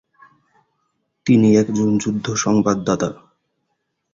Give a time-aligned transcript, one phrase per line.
[1.25, 3.09] তিনি একজন যুদ্ধ সংবাদদাতা।